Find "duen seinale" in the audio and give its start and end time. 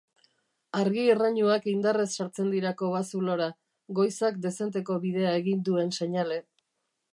5.69-6.43